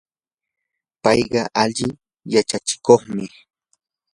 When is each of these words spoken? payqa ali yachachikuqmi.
payqa 1.03 1.41
ali 1.63 1.87
yachachikuqmi. 2.33 3.25